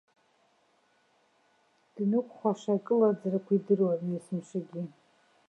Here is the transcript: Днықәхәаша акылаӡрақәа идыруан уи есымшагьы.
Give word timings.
Днықәхәаша 1.95 2.71
акылаӡрақәа 2.75 3.51
идыруан 3.57 3.99
уи 4.05 4.13
есымшагьы. 4.17 4.81